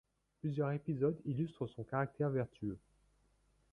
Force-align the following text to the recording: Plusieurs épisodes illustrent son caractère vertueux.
Plusieurs 0.39 0.71
épisodes 0.71 1.21
illustrent 1.25 1.67
son 1.67 1.83
caractère 1.83 2.31
vertueux. 2.31 2.79